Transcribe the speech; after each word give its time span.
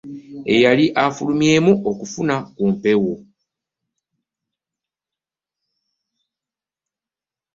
Yali 0.63 0.85
afulumyemu 1.05 1.71
kufuna 1.99 2.35
ku 2.53 2.63
mpewo. 2.73 3.13